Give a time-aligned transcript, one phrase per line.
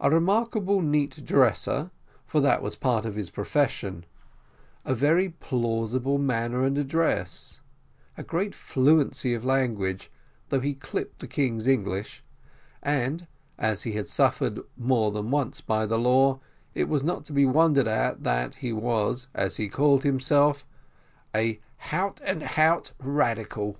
[0.00, 1.90] A remarkable neat dresser,
[2.24, 4.06] for that was part of his profession;
[4.86, 7.60] a very plausible manner and address;
[8.16, 10.10] a great fluency of language,
[10.50, 12.24] although he clipped the king's English;
[12.82, 13.26] and,
[13.58, 16.40] as he had suffered more than once by the law,
[16.74, 20.64] it is not to be wondered at that he was, as he called himself,
[21.36, 23.78] a hout and hout radical.